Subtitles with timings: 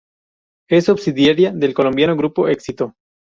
[0.67, 2.95] Es subsidiaria del colombiano Grupo Éxito.